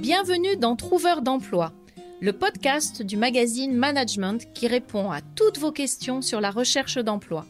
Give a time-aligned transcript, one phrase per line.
[0.00, 1.74] Bienvenue dans Trouveur d'emploi,
[2.22, 7.44] le podcast du magazine Management qui répond à toutes vos questions sur la recherche d'emploi.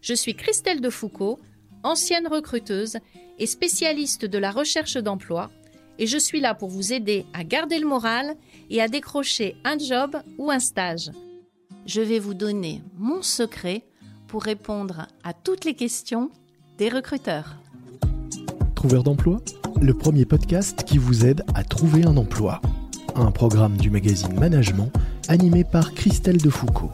[0.00, 1.40] Je suis Christelle Defoucault,
[1.82, 2.98] ancienne recruteuse
[3.40, 5.50] et spécialiste de la recherche d'emploi,
[5.98, 8.36] et je suis là pour vous aider à garder le moral
[8.70, 11.10] et à décrocher un job ou un stage.
[11.84, 13.82] Je vais vous donner mon secret
[14.28, 16.30] pour répondre à toutes les questions
[16.76, 17.56] des recruteurs.
[18.78, 19.40] Trouveur d'emploi,
[19.80, 22.62] le premier podcast qui vous aide à trouver un emploi.
[23.16, 24.92] Un programme du magazine Management
[25.26, 26.92] animé par Christelle Defoucault.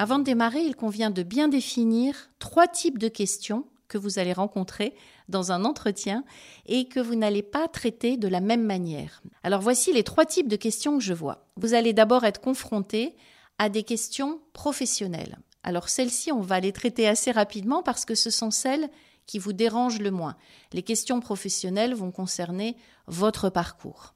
[0.00, 4.32] Avant de démarrer, il convient de bien définir trois types de questions que vous allez
[4.32, 4.96] rencontrer
[5.28, 6.24] dans un entretien
[6.66, 9.22] et que vous n'allez pas traiter de la même manière.
[9.44, 11.46] Alors voici les trois types de questions que je vois.
[11.56, 13.14] Vous allez d'abord être confronté
[13.60, 15.38] à des questions professionnelles.
[15.62, 18.90] Alors celles-ci, on va les traiter assez rapidement parce que ce sont celles
[19.26, 20.36] qui vous dérangent le moins.
[20.72, 22.76] Les questions professionnelles vont concerner
[23.06, 24.14] votre parcours.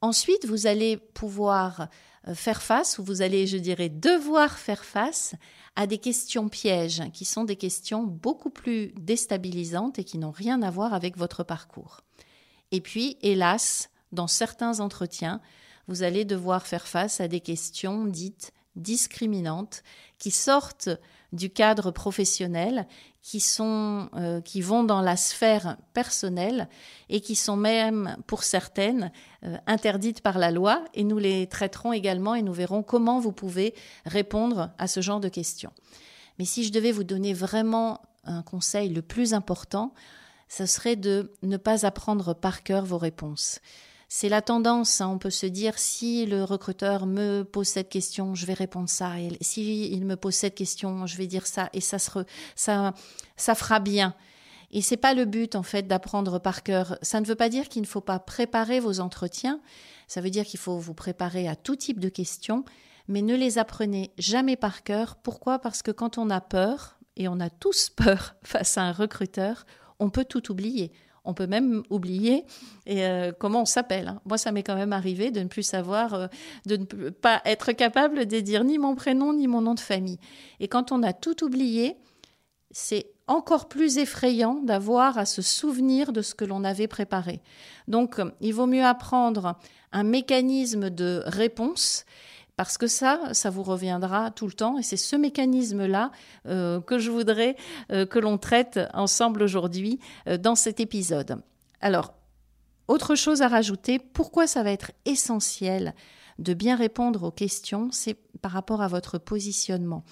[0.00, 1.88] Ensuite, vous allez pouvoir
[2.28, 5.34] euh, faire face, ou vous allez, je dirais, devoir faire face
[5.74, 10.62] à des questions pièges, qui sont des questions beaucoup plus déstabilisantes et qui n'ont rien
[10.62, 12.00] à voir avec votre parcours.
[12.72, 15.40] Et puis, hélas, dans certains entretiens,
[15.88, 19.82] vous allez devoir faire face à des questions dites discriminantes
[20.18, 20.90] qui sortent
[21.32, 22.86] du cadre professionnel,
[23.26, 26.68] qui sont euh, qui vont dans la sphère personnelle
[27.08, 29.10] et qui sont même pour certaines
[29.42, 33.32] euh, interdites par la loi et nous les traiterons également et nous verrons comment vous
[33.32, 33.74] pouvez
[34.04, 35.72] répondre à ce genre de questions.
[36.38, 39.92] Mais si je devais vous donner vraiment un conseil le plus important,
[40.48, 43.60] ce serait de ne pas apprendre par cœur vos réponses.
[44.08, 45.08] C'est la tendance, hein.
[45.08, 49.18] on peut se dire si le recruteur me pose cette question, je vais répondre ça,
[49.18, 52.94] et si il me pose cette question, je vais dire ça, et ça, ça,
[53.36, 54.14] ça fera bien.
[54.70, 56.98] Et c'est pas le but en fait d'apprendre par cœur.
[57.02, 59.60] Ça ne veut pas dire qu'il ne faut pas préparer vos entretiens.
[60.08, 62.64] Ça veut dire qu'il faut vous préparer à tout type de questions,
[63.08, 65.16] mais ne les apprenez jamais par cœur.
[65.16, 65.60] Pourquoi?
[65.60, 69.66] Parce que quand on a peur, et on a tous peur face à un recruteur,
[69.98, 70.92] on peut tout oublier.
[71.26, 72.44] On peut même oublier
[72.86, 74.08] et, euh, comment on s'appelle.
[74.08, 74.20] Hein.
[74.24, 76.26] Moi, ça m'est quand même arrivé de ne plus savoir, euh,
[76.66, 80.18] de ne pas être capable de dire ni mon prénom ni mon nom de famille.
[80.60, 81.96] Et quand on a tout oublié,
[82.70, 87.40] c'est encore plus effrayant d'avoir à se souvenir de ce que l'on avait préparé.
[87.88, 89.56] Donc, il vaut mieux apprendre
[89.92, 92.04] un mécanisme de réponse
[92.56, 96.10] parce que ça, ça vous reviendra tout le temps et c'est ce mécanisme-là
[96.46, 97.56] euh, que je voudrais
[97.92, 101.42] euh, que l'on traite ensemble aujourd'hui euh, dans cet épisode.
[101.80, 102.14] Alors,
[102.88, 105.94] autre chose à rajouter, pourquoi ça va être essentiel
[106.38, 110.04] de bien répondre aux questions, c'est par rapport à votre positionnement.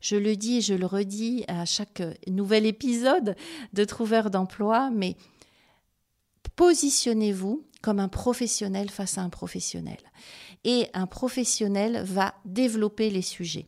[0.00, 3.34] Je le dis et je le redis à chaque nouvel épisode
[3.72, 5.16] de Trouveur d'emploi, mais
[6.56, 9.98] positionnez-vous comme un professionnel face à un professionnel.
[10.64, 13.66] Et un professionnel va développer les sujets.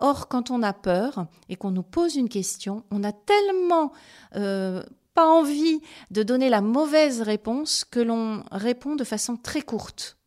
[0.00, 3.92] Or, quand on a peur et qu'on nous pose une question, on a tellement
[4.34, 4.82] euh,
[5.14, 10.18] pas envie de donner la mauvaise réponse que l'on répond de façon très courte.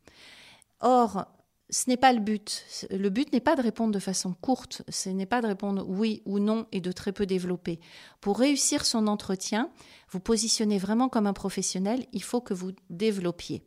[0.80, 1.26] Or,
[1.70, 2.66] ce n'est pas le but.
[2.92, 6.22] Le but n'est pas de répondre de façon courte, ce n'est pas de répondre oui
[6.26, 7.80] ou non et de très peu développer.
[8.22, 9.70] Pour réussir son entretien,
[10.10, 13.64] vous positionnez vraiment comme un professionnel, il faut que vous développiez.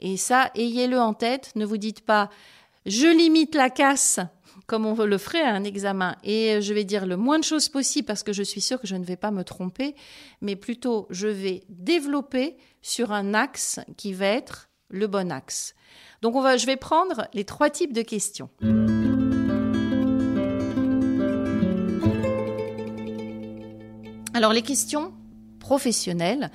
[0.00, 2.30] Et ça, ayez-le en tête, ne vous dites pas
[2.86, 4.20] je limite la casse
[4.66, 7.68] comme on le ferait à un examen et je vais dire le moins de choses
[7.68, 9.94] possible parce que je suis sûre que je ne vais pas me tromper,
[10.40, 15.74] mais plutôt je vais développer sur un axe qui va être le bon axe.
[16.24, 18.48] Donc on va, je vais prendre les trois types de questions.
[24.32, 25.12] Alors les questions
[25.60, 26.50] professionnelles,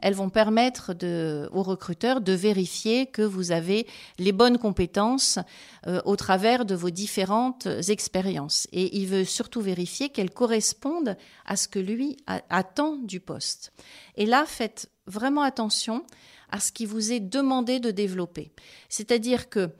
[0.00, 3.86] elles vont permettre de, aux recruteurs de vérifier que vous avez
[4.18, 5.38] les bonnes compétences
[5.86, 8.68] euh, au travers de vos différentes expériences.
[8.72, 13.72] Et il veut surtout vérifier qu'elles correspondent à ce que lui attend du poste.
[14.18, 16.04] Et là, faites vraiment attention
[16.54, 18.52] à ce qui vous est demandé de développer.
[18.88, 19.70] C'est-à-dire que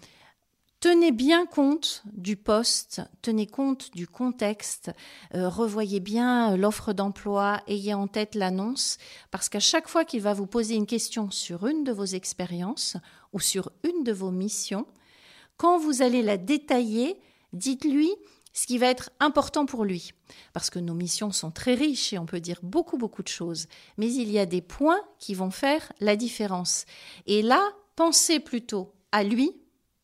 [0.80, 4.90] Tenez bien compte du poste, tenez compte du contexte,
[5.34, 8.98] euh, revoyez bien l'offre d'emploi, ayez en tête l'annonce,
[9.30, 12.98] parce qu'à chaque fois qu'il va vous poser une question sur une de vos expériences
[13.32, 14.84] ou sur une de vos missions,
[15.56, 17.16] quand vous allez la détailler,
[17.54, 18.10] dites-lui
[18.54, 20.12] ce qui va être important pour lui.
[20.54, 23.66] Parce que nos missions sont très riches et on peut dire beaucoup, beaucoup de choses.
[23.98, 26.86] Mais il y a des points qui vont faire la différence.
[27.26, 27.60] Et là,
[27.96, 29.52] pensez plutôt à lui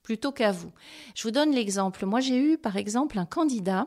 [0.03, 0.73] plutôt qu'à vous.
[1.15, 2.07] Je vous donne l'exemple.
[2.07, 3.87] Moi, j'ai eu, par exemple, un candidat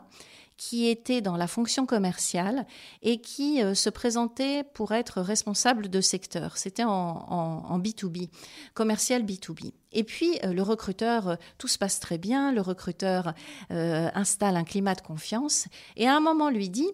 [0.58, 2.66] qui était dans la fonction commerciale
[3.02, 6.58] et qui euh, se présentait pour être responsable de secteur.
[6.58, 8.30] C'était en, B2B,
[8.74, 9.74] commercial B2B.
[9.92, 13.34] Et puis euh, le recruteur, euh, tout se passe très bien, le recruteur
[13.70, 16.90] installe un climat de confiance et à un moment lui dit,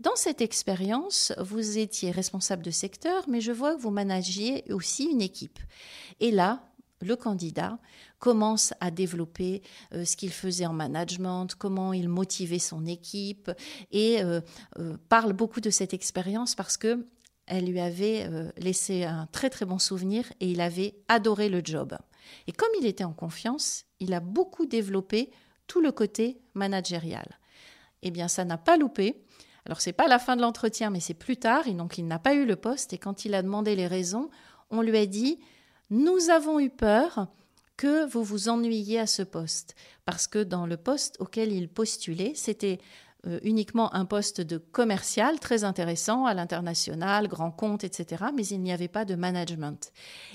[0.00, 5.04] dans cette expérience, vous étiez responsable de secteur, mais je vois que vous managiez aussi
[5.04, 5.58] une équipe.
[6.20, 6.62] Et là,
[7.00, 7.78] le candidat
[8.18, 9.62] commence à développer
[9.94, 13.50] euh, ce qu'il faisait en management, comment il motivait son équipe
[13.90, 14.40] et euh,
[14.78, 17.06] euh, parle beaucoup de cette expérience parce que
[17.46, 21.98] elle lui avait laissé un très très bon souvenir et il avait adoré le job.
[22.46, 25.32] Et comme il était en confiance, il a beaucoup développé
[25.66, 27.26] tout le côté managérial.
[28.02, 29.24] Eh bien, ça n'a pas loupé.
[29.66, 31.66] Alors, c'est pas la fin de l'entretien, mais c'est plus tard.
[31.66, 32.92] Et donc, il n'a pas eu le poste.
[32.92, 34.30] Et quand il a demandé les raisons,
[34.70, 35.40] on lui a dit
[35.90, 37.26] Nous avons eu peur
[37.76, 39.74] que vous vous ennuyiez à ce poste.
[40.04, 42.78] Parce que dans le poste auquel il postulait, c'était
[43.26, 48.24] euh, uniquement un poste de commercial très intéressant à l'international, grand compte, etc.
[48.34, 49.92] Mais il n'y avait pas de management.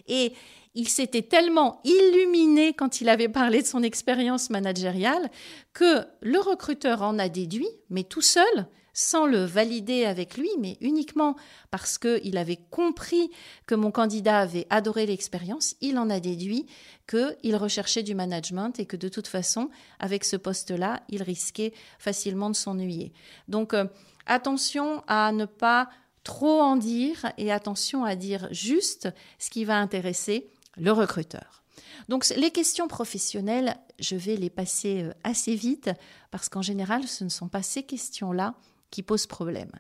[0.07, 0.34] Et
[0.75, 5.31] il s'était tellement illuminé quand il avait parlé de son expérience managériale
[5.74, 10.77] que le recruteur en a déduit, mais tout seul, sans le valider avec lui, mais
[10.80, 11.36] uniquement
[11.69, 13.30] parce qu'il avait compris
[13.68, 16.66] que mon candidat avait adoré l'expérience, il en a déduit
[17.07, 19.69] qu'il recherchait du management et que de toute façon,
[20.00, 23.12] avec ce poste-là, il risquait facilement de s'ennuyer.
[23.50, 23.86] Donc, euh,
[24.25, 25.89] attention à ne pas
[26.24, 31.63] trop en dire et attention à dire juste ce qui va intéresser le recruteur.
[32.10, 35.89] Donc les questions professionnelles, je vais les passer euh, assez vite
[36.31, 38.56] parce qu'en général, ce ne sont pas ces questions-là
[38.92, 39.72] qui posent problème.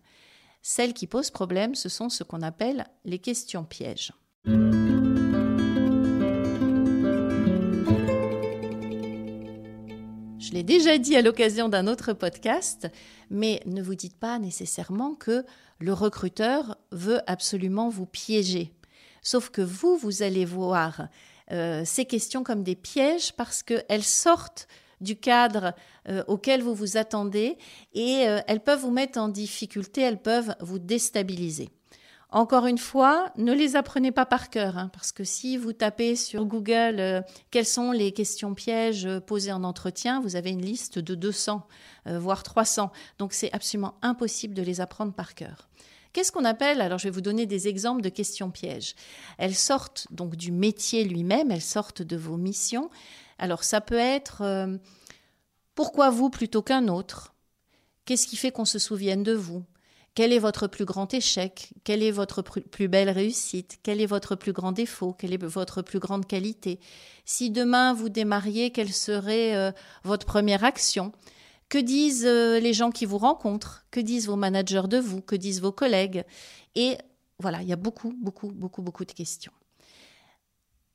[0.61, 4.11] Celles qui posent problème, ce sont ce qu'on appelle les questions pièges.
[10.39, 12.87] Je l'ai déjà dit à l'occasion d'un autre podcast,
[13.29, 15.45] mais ne vous dites pas nécessairement que
[15.79, 18.73] le recruteur veut absolument vous piéger.
[19.25, 21.07] Sauf que vous, vous allez voir
[21.51, 24.67] euh, ces questions comme des pièges parce qu'elles sortent
[25.01, 25.73] du cadre
[26.07, 27.57] euh, auquel vous vous attendez
[27.95, 31.69] et euh, elles peuvent vous mettre en difficulté, elles peuvent vous déstabiliser.
[32.29, 36.15] Encore une fois, ne les apprenez pas par cœur, hein, parce que si vous tapez
[36.15, 41.15] sur Google quelles sont les questions pièges posées en entretien, vous avez une liste de
[41.15, 41.65] 200,
[42.05, 42.91] voire 300.
[43.17, 45.67] Donc c'est absolument impossible de les apprendre par cœur.
[46.15, 48.95] Qu'est-ce qu'on appelle Alors, je vais vous donner des exemples de questions pièges.
[49.37, 52.89] Elles sortent donc du métier lui-même, elles sortent de vos missions.
[53.37, 54.79] Alors, ça peut être
[55.75, 57.35] pourquoi vous plutôt qu'un autre?
[58.05, 59.65] Qu'est-ce qui fait qu'on se souvienne de vous?
[60.13, 61.73] Quel est votre plus grand échec?
[61.83, 63.79] Quelle est votre plus belle réussite?
[63.83, 65.11] Quel est votre plus grand défaut?
[65.11, 66.79] Quelle est votre plus grande qualité?
[67.25, 69.73] Si demain vous démarriez, quelle serait euh,
[70.05, 71.11] votre première action?
[71.69, 73.85] Que disent euh, les gens qui vous rencontrent?
[73.91, 75.21] Que disent vos managers de vous?
[75.21, 76.23] Que disent vos collègues?
[76.75, 76.97] Et
[77.39, 79.51] voilà, il y a beaucoup, beaucoup, beaucoup, beaucoup de questions.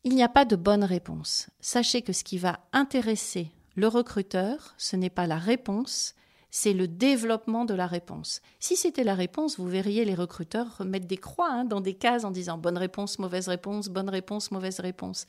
[0.05, 1.51] Il n'y a pas de bonne réponse.
[1.61, 6.15] Sachez que ce qui va intéresser le recruteur, ce n'est pas la réponse,
[6.51, 8.41] c'est le développement de la réponse.
[8.59, 12.25] Si c'était la réponse, vous verriez les recruteurs mettre des croix hein, dans des cases
[12.25, 15.27] en disant bonne réponse, mauvaise réponse, bonne réponse, mauvaise réponse.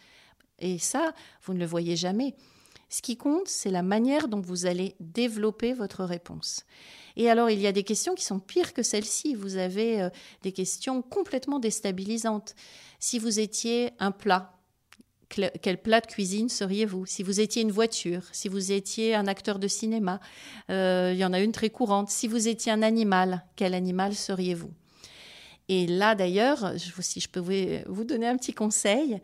[0.57, 1.13] Et ça,
[1.43, 2.35] vous ne le voyez jamais.
[2.91, 6.65] Ce qui compte, c'est la manière dont vous allez développer votre réponse.
[7.15, 9.33] Et alors, il y a des questions qui sont pires que celles-ci.
[9.33, 10.09] Vous avez euh,
[10.43, 12.53] des questions complètement déstabilisantes.
[12.99, 14.57] Si vous étiez un plat,
[15.29, 17.05] quel plat de cuisine seriez-vous?
[17.05, 20.19] Si vous étiez une voiture, si vous étiez un acteur de cinéma,
[20.69, 22.09] euh, il y en a une très courante.
[22.09, 24.71] Si vous étiez un animal, quel animal seriez-vous?
[25.69, 27.39] Et là d'ailleurs, si je peux
[27.87, 29.21] vous donner un petit conseil,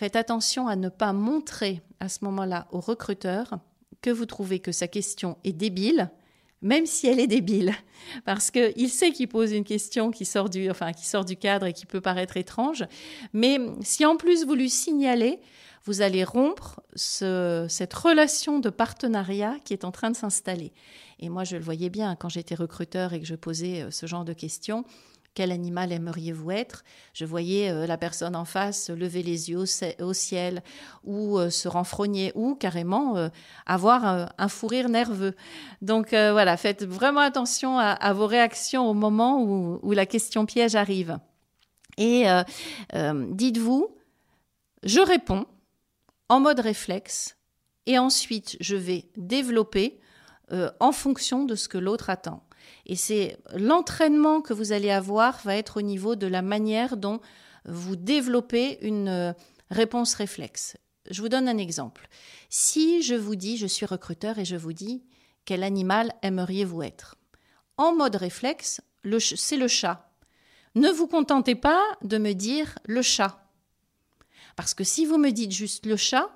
[0.00, 3.58] faites attention à ne pas montrer à ce moment-là au recruteur
[4.00, 6.10] que vous trouvez que sa question est débile
[6.62, 7.74] même si elle est débile,
[8.26, 11.66] parce qu'il sait qu'il pose une question qui sort, du, enfin, qui sort du cadre
[11.66, 12.84] et qui peut paraître étrange,
[13.32, 15.38] mais si en plus vous lui signalez,
[15.84, 20.72] vous allez rompre cette relation de partenariat qui est en train de s'installer.
[21.18, 24.04] Et moi, je le voyais bien quand j'étais recruteur et que je posais euh, ce
[24.04, 24.84] genre de questions
[25.34, 26.82] quel animal aimeriez-vous être?
[27.12, 29.64] Je voyais euh, la personne en face lever les yeux
[30.00, 30.62] au, ciel
[31.04, 33.28] ou euh, se renfrogner ou carrément euh,
[33.66, 35.34] avoir un, fou rire nerveux.
[35.82, 41.18] Donc voilà, faites vraiment attention à, vos réactions au moment où, la question piège arrive.
[41.96, 42.24] Et
[42.92, 43.96] dites-vous,
[44.82, 45.46] je réponds
[46.28, 47.36] en mode réflexe
[47.86, 50.00] et ensuite je vais développer
[50.80, 52.42] en fonction de ce que l'autre attend.
[52.86, 57.20] Et c'est l'entraînement que vous allez avoir va être au niveau de la manière dont
[57.64, 59.32] vous développez une euh,
[59.70, 60.76] réponse réflexe.
[61.10, 62.08] Je vous donne un exemple.
[62.48, 65.04] Si je vous dis, je suis recruteur et je vous dis,
[65.44, 67.16] quel animal aimeriez-vous être?
[67.76, 68.80] En mode réflexe,
[69.36, 70.10] c'est le chat.
[70.74, 73.40] Ne vous contentez pas de me dire le chat.
[74.56, 76.30] Parce que si vous me dites juste le chat,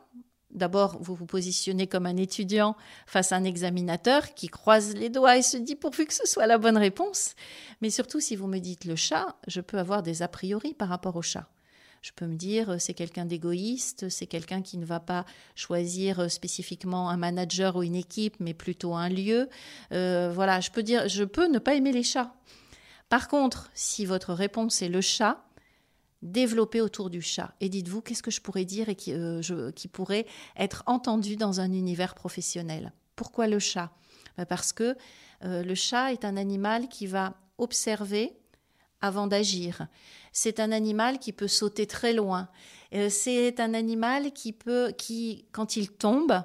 [0.55, 5.37] D'abord, vous vous positionnez comme un étudiant face à un examinateur qui croise les doigts
[5.37, 7.35] et se dit pourvu que ce soit la bonne réponse.
[7.81, 10.89] Mais surtout, si vous me dites le chat, je peux avoir des a priori par
[10.89, 11.49] rapport au chat.
[12.05, 16.21] Je peux me dire euh, c'est quelqu'un d'égoïste, c'est quelqu'un qui ne va pas choisir
[16.21, 19.49] euh, spécifiquement un manager ou une équipe, mais plutôt un lieu.
[19.93, 22.35] Euh, voilà, je peux dire je peux ne pas aimer les chats.
[23.09, 25.43] Par contre, si votre réponse est le chat,
[26.25, 27.55] développer autour du chat.
[27.61, 30.27] Et dites-vous, qu'est-ce que je pourrais dire et qui, euh, pourrait
[30.57, 32.93] être entendu dans un univers professionnel?
[33.15, 33.93] Pourquoi le chat?
[34.37, 34.97] Ben, Parce que
[35.45, 38.33] euh, le chat est un animal qui va observer
[39.01, 39.87] avant d'agir.
[40.33, 42.49] C'est un animal qui peut sauter très loin.
[42.95, 46.43] Euh, c'est un animal qui peut, qui, quand il tombe,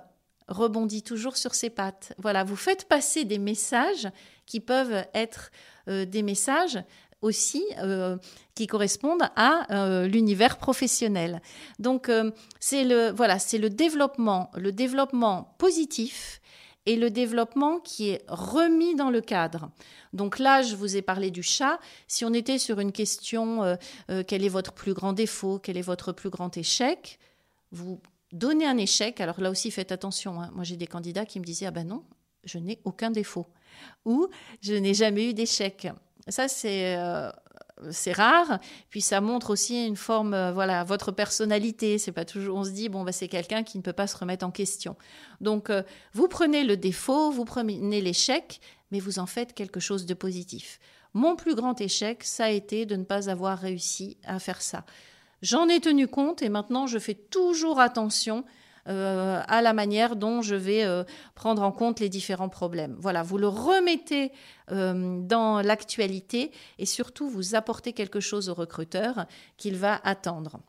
[0.50, 2.14] rebondit toujours sur ses pattes.
[2.18, 4.10] Voilà, vous faites passer des messages
[4.46, 5.52] qui peuvent être
[5.88, 6.80] des messages
[7.22, 8.18] aussi euh,
[8.56, 11.42] qui correspondent à euh, l'univers professionnel.
[11.80, 16.42] Donc euh, c'est le voilà, c'est le développement, le développement positif
[16.86, 19.70] et le développement qui est remis dans le cadre.
[20.14, 21.80] Donc là, je vous ai parlé du chat.
[22.08, 23.78] Si on était sur une question,
[24.28, 27.20] quel est votre plus grand défaut, quel est votre plus grand échec,
[27.72, 29.22] vous donnez un échec.
[29.22, 30.42] Alors là aussi, faites attention.
[30.42, 30.50] Hein.
[30.56, 32.04] Moi, j'ai des candidats qui me disaient, ah ben non,
[32.44, 33.48] je n'ai aucun défaut.
[34.06, 34.28] Ou
[34.62, 35.88] je n'ai jamais eu d'échec.
[36.30, 37.32] Ça, euh,
[37.92, 38.60] c'est rare.
[38.90, 41.98] Puis ça montre aussi une forme, euh, voilà, votre personnalité.
[41.98, 44.18] C'est pas toujours, on se dit, bon, bah, c'est quelqu'un qui ne peut pas se
[44.18, 44.96] remettre en question.
[45.42, 45.84] Donc, euh,
[46.14, 50.80] vous prenez le défaut, vous prenez l'échec, mais vous en faites quelque chose de positif.
[51.14, 54.86] Mon plus grand échec, ça a été de ne pas avoir réussi à faire ça.
[55.42, 58.44] J'en ai tenu compte et maintenant je fais toujours attention
[58.88, 61.04] euh, à la manière dont je vais euh,
[61.36, 62.96] prendre en compte les différents problèmes.
[63.00, 64.32] Voilà, vous le remettez
[64.72, 69.26] euh, dans l'actualité et surtout vous apportez quelque chose au recruteur
[69.58, 70.60] qu'il va attendre.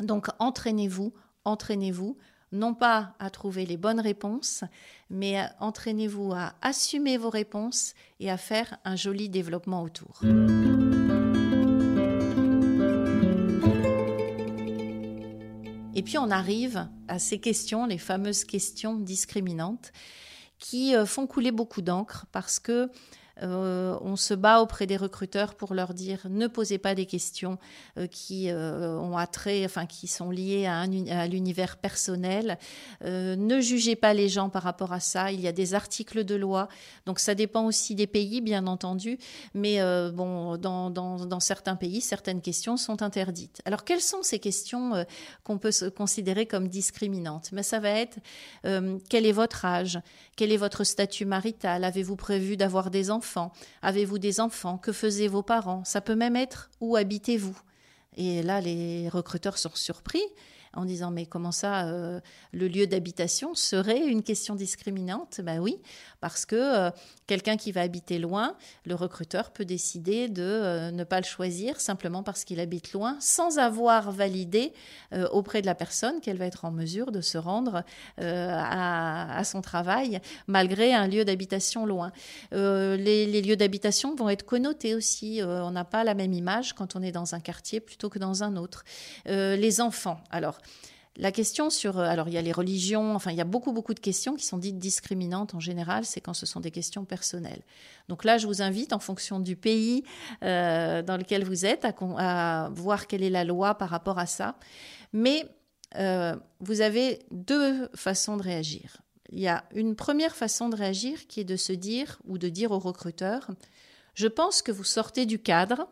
[0.00, 1.12] Donc entraînez-vous,
[1.44, 2.16] entraînez-vous,
[2.52, 4.64] non pas à trouver les bonnes réponses,
[5.08, 10.20] mais entraînez-vous à assumer vos réponses et à faire un joli développement autour.
[16.00, 19.92] Et puis on arrive à ces questions, les fameuses questions discriminantes,
[20.58, 22.88] qui euh, font couler beaucoup d'encre parce que
[23.42, 27.58] euh, on se bat auprès des recruteurs pour leur dire ne posez pas des questions
[27.96, 30.86] euh, qui euh, ont attrait, enfin qui sont liées à,
[31.26, 32.58] l'univers personnel.
[33.02, 35.32] ne jugez pas les gens par rapport à ça.
[35.32, 36.68] Il y a des articles de loi,
[37.06, 39.18] donc ça dépend aussi des pays, bien entendu.
[39.54, 39.80] Mais
[40.12, 43.62] bon, dans, certains pays, certaines questions sont interdites.
[43.64, 45.04] Alors quelles sont ces questions
[45.44, 47.50] qu'on peut considérer comme discriminantes?
[47.52, 48.18] Mais ça va être
[49.08, 50.00] quel est votre âge?
[50.36, 51.84] Quel est votre statut marital?
[51.84, 53.29] Avez-vous prévu d'avoir des enfants?
[53.82, 54.78] Avez-vous des enfants?
[54.78, 55.84] Que faisaient vos parents?
[55.84, 57.58] Ça peut même être où habitez-vous?
[58.16, 60.22] Et là, les recruteurs sont surpris
[60.74, 62.20] en disant mais comment ça, euh,
[62.52, 65.40] le lieu d'habitation serait une question discriminante?
[65.42, 65.80] Ben oui,
[66.20, 66.90] parce que euh,
[67.26, 71.80] quelqu'un qui va habiter loin, le recruteur peut décider de euh, ne pas le choisir
[71.80, 74.72] simplement parce qu'il habite loin, sans avoir validé
[75.32, 77.82] auprès de la personne qu'elle va être en mesure de se rendre
[78.18, 82.12] à, son travail malgré un lieu d'habitation loin.
[82.52, 85.40] Les, les, lieux d'habitation vont être connotés aussi.
[85.42, 88.42] on n'a pas la même image quand on est dans un quartier plutôt que dans
[88.42, 88.84] un autre.
[89.26, 90.59] les enfants, alors
[91.16, 93.72] la question sur, euh, alors il y a les religions, enfin il y a beaucoup
[93.72, 97.04] beaucoup de questions qui sont dites discriminantes en général, c'est quand ce sont des questions
[97.04, 97.62] personnelles.
[98.08, 100.04] Donc là, je vous invite, en fonction du pays
[100.42, 104.56] euh, dans lequel vous êtes, à, voir quelle est la loi par rapport à ça.
[105.12, 105.44] Mais
[105.96, 108.98] euh, vous avez deux façons de réagir.
[109.32, 112.48] Il y a une première façon de réagir qui est de se dire ou de
[112.48, 113.50] dire au recruteur,
[114.14, 115.88] je pense que vous sortez du cadre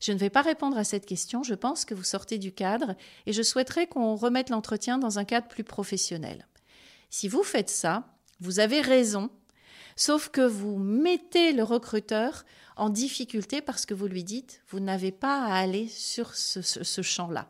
[0.00, 2.94] je ne vais pas répondre à cette question, je pense que vous sortez du cadre
[3.26, 6.46] et je souhaiterais qu'on remette l'entretien dans un cadre plus professionnel.
[7.10, 8.04] Si vous faites ça,
[8.40, 9.30] vous avez raison,
[9.96, 12.44] sauf que vous mettez le recruteur
[12.76, 17.48] en difficulté parce que vous lui dites, vous n'avez pas à aller sur ce, champ-là.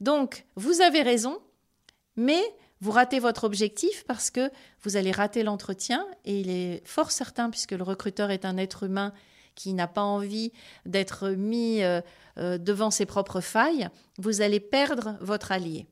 [0.00, 1.40] Donc, vous avez raison,
[2.16, 2.42] mais
[2.82, 4.50] vous ratez votre objectif parce que
[4.82, 8.84] vous allez rater l'entretien et il est fort certain, puisque le recruteur est un être
[8.84, 9.12] humain
[9.54, 10.52] qui n'a pas envie
[10.86, 12.00] d'être mis euh,
[12.38, 13.88] euh, devant ses propres failles,
[14.18, 15.86] vous allez perdre votre allié.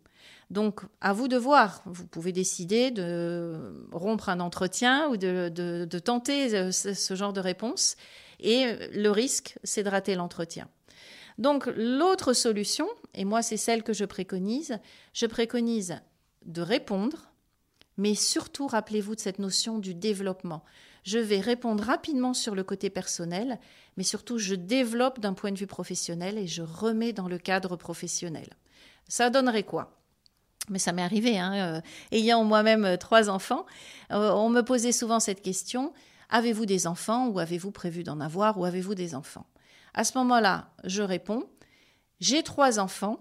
[0.50, 1.82] Donc, à vous de voir.
[1.84, 7.96] Vous pouvez décider de rompre un entretien ou de, tenter euh, ce, genre de réponse.
[8.40, 10.68] Et le risque, c'est de rater l'entretien.
[11.38, 14.78] Donc, l'autre solution, et moi c'est celle que je préconise,
[15.12, 16.00] je préconise
[16.46, 17.30] de répondre,
[17.96, 20.64] mais surtout rappelez-vous de cette notion du développement.
[21.08, 23.58] Je vais répondre rapidement sur le côté personnel,
[23.96, 27.76] mais surtout je développe d'un point de vue professionnel et je remets dans le cadre
[27.76, 28.50] professionnel.
[29.08, 30.02] Ça donnerait quoi?
[30.68, 31.80] Mais ça m'est arrivé, hein, euh,
[32.12, 33.64] ayant moi-même euh, trois enfants,
[34.12, 35.94] euh, on me posait souvent cette question
[36.28, 39.46] avez-vous des enfants ou avez-vous prévu d'en avoir ou avez-vous des enfants?
[39.94, 41.48] À ce moment-là, je réponds
[42.20, 43.18] j'ai trois enfants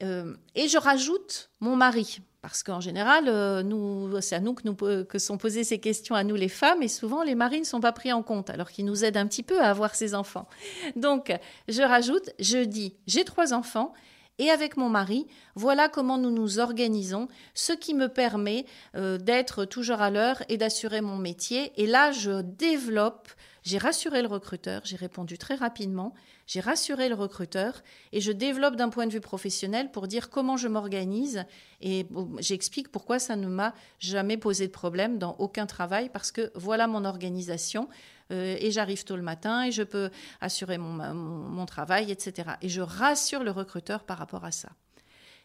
[0.00, 2.20] et je rajoute mon mari.
[2.40, 6.22] Parce qu'en général, nous, c'est à nous que, nous que sont posées ces questions, à
[6.22, 8.84] nous les femmes, et souvent les maris ne sont pas pris en compte, alors qu'ils
[8.84, 10.48] nous aident un petit peu à avoir ces enfants.
[10.94, 13.92] Donc, je rajoute, je dis, j'ai trois enfants,
[14.38, 15.26] et avec mon mari,
[15.56, 20.56] voilà comment nous nous organisons, ce qui me permet euh, d'être toujours à l'heure et
[20.56, 21.72] d'assurer mon métier.
[21.76, 23.28] Et là, je développe,
[23.64, 26.14] j'ai rassuré le recruteur, j'ai répondu très rapidement,
[26.48, 30.56] j'ai rassuré le recruteur et je développe d'un point de vue professionnel pour dire comment
[30.56, 31.44] je m'organise
[31.82, 32.06] et
[32.38, 36.86] j'explique pourquoi ça ne m'a jamais posé de problème dans aucun travail parce que voilà
[36.86, 37.88] mon organisation.
[38.30, 42.50] Euh, et j'arrive tôt le matin et je peux assurer mon, travail, etc.
[42.62, 44.70] Et je rassure le recruteur par rapport à ça.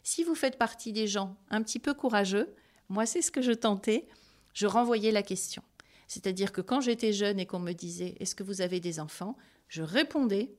[0.04, 2.54] Si vous faites partie des gens un petit peu courageux,
[2.88, 4.08] moi c'est ce que je tentais,
[4.54, 5.64] je renvoyais la question.
[6.08, 9.38] C'est-à-dire que quand j'étais jeune et qu'on me disait est-ce que vous avez des enfants,
[9.68, 10.54] je répondais,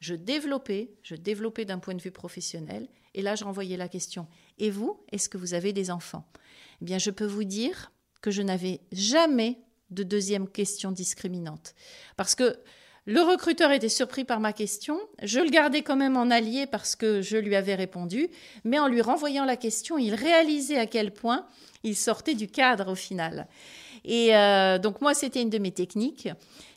[0.00, 4.26] je développais, je développais d'un point de vue professionnel, et là je renvoyais la question
[4.58, 6.24] et vous, est-ce que vous avez des enfants?
[6.80, 9.58] Eh bien, je peux vous dire que je n'avais jamais
[9.90, 11.74] de deuxième question discriminante.
[12.16, 12.58] Parce que
[13.06, 16.94] le recruteur était surpris par ma question, je le gardais quand même en allié parce
[16.94, 18.28] que je lui avais répondu,
[18.64, 21.46] mais en lui renvoyant la question, il réalisait à quel point
[21.84, 23.48] il sortait du cadre au final.
[24.04, 26.28] Et euh, donc moi, c'était une de mes techniques.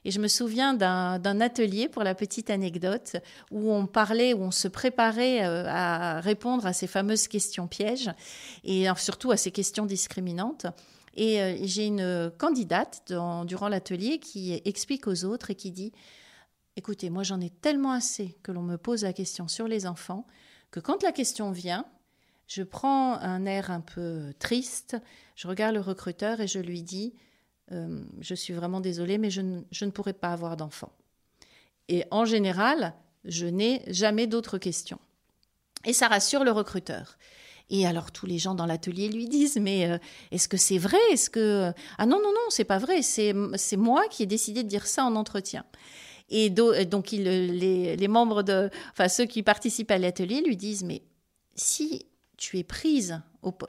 [0.04, 3.18] Et je me souviens d'un atelier, pour la petite anecdote,
[3.52, 8.10] où on parlait, où on se préparait euh, à répondre à ces fameuses questions pièges,
[8.64, 10.66] et surtout à ces questions discriminantes.
[11.14, 13.14] Et euh, j'ai une candidate
[13.46, 15.92] durant l'atelier qui explique aux autres et qui dit
[16.78, 20.26] Écoutez, moi j'en ai tellement assez que l'on me pose la question sur les enfants
[20.72, 21.86] que quand la question vient,
[22.54, 24.98] je prends un air un peu triste,
[25.38, 27.14] je regarde le recruteur et je lui dis
[27.72, 30.92] euh, Je suis vraiment désolée, mais je ne, je ne pourrai pas avoir d'enfants.
[31.88, 35.00] Et en général, je n'ai jamais d'autres questions.
[35.86, 37.18] Et ça rassure le recruteur.
[37.70, 39.98] Et alors tous les gens dans l'atelier lui disent mais euh,
[40.32, 41.00] est-ce que c'est vrai?
[41.12, 44.64] Est-ce que ah non non non c'est pas vrai c'est c'est moi qui ai décidé
[44.64, 45.64] de dire ça en entretien.
[46.28, 51.02] Et donc les, les membres de enfin ceux qui participent à l'atelier lui disent mais
[51.56, 52.11] si
[52.42, 53.22] tu es prise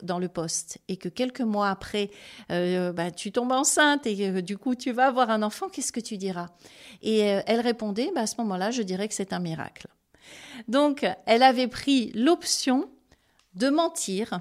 [0.03, 2.11] dans le poste et que quelques mois après,
[2.51, 6.01] euh, bah, tu tombes enceinte et du coup tu vas avoir un enfant, qu'est-ce que
[6.01, 6.49] tu diras?
[7.03, 9.89] Et euh, elle répondait, bah, à ce moment-là, je dirais que c'est un miracle.
[10.69, 12.89] Donc, elle avait pris l'option
[13.55, 14.41] de mentir.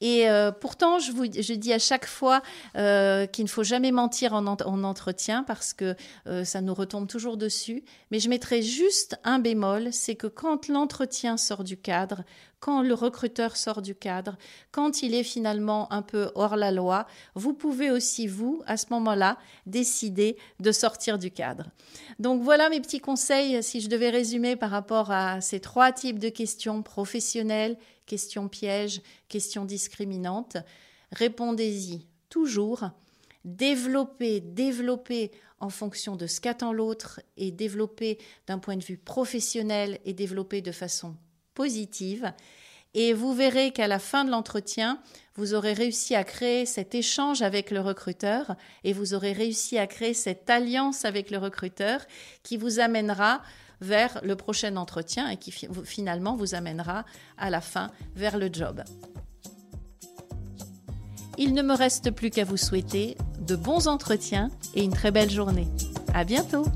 [0.00, 2.42] Et euh, pourtant, je, vous, je dis à chaque fois
[2.76, 7.08] euh, qu'il ne faut jamais mentir en, en entretien parce que euh, ça nous retombe
[7.08, 7.84] toujours dessus.
[8.10, 12.22] Mais je mettrai juste un bémol, c'est que quand l'entretien sort du cadre,
[12.60, 14.36] quand le recruteur sort du cadre,
[14.72, 18.86] quand il est finalement un peu hors la loi, vous pouvez aussi, vous, à ce
[18.90, 21.70] moment-là, décider de sortir du cadre.
[22.18, 26.18] Donc voilà mes petits conseils, si je devais résumer par rapport à ces trois types
[26.18, 27.76] de questions professionnelles,
[28.08, 30.56] questions pièges, questions discriminantes.
[31.12, 32.90] Répondez-y toujours.
[33.44, 40.00] Développez, développez en fonction de ce qu'attend l'autre et développer d'un point de vue professionnel
[40.04, 41.16] et développer de façon
[41.54, 42.32] positive.
[42.94, 45.00] Et vous verrez qu'à la fin de l'entretien,
[45.34, 49.86] vous aurez réussi à créer cet échange avec le recruteur et vous aurez réussi à
[49.86, 52.00] créer cette alliance avec le recruteur
[52.42, 53.42] qui vous amènera
[53.80, 55.52] vers le prochain entretien et qui
[55.84, 57.04] finalement vous amènera
[57.36, 58.82] à la fin vers le job.
[61.36, 65.30] Il ne me reste plus qu'à vous souhaiter de bons entretiens et une très belle
[65.30, 65.68] journée.
[66.12, 66.66] À bientôt!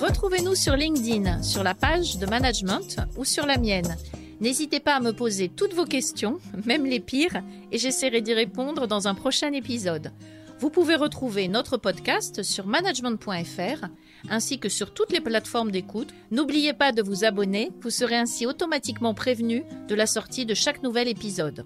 [0.00, 3.96] Retrouvez-nous sur LinkedIn, sur la page de management ou sur la mienne.
[4.40, 8.86] N'hésitez pas à me poser toutes vos questions, même les pires, et j'essaierai d'y répondre
[8.86, 10.12] dans un prochain épisode.
[10.60, 13.86] Vous pouvez retrouver notre podcast sur management.fr
[14.28, 16.12] ainsi que sur toutes les plateformes d'écoute.
[16.32, 20.82] N'oubliez pas de vous abonner, vous serez ainsi automatiquement prévenu de la sortie de chaque
[20.82, 21.64] nouvel épisode.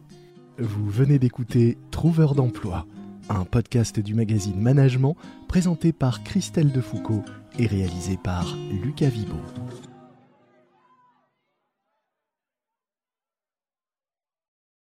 [0.58, 2.86] Vous venez d'écouter Trouveur d'emploi,
[3.30, 5.16] un podcast du magazine Management
[5.48, 7.24] présenté par Christelle Defoucault
[7.58, 9.36] et réalisé par Lucas Vibo.